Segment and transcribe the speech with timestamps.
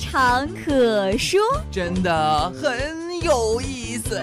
[0.00, 1.38] 常可说，
[1.70, 4.20] 真的很有意思。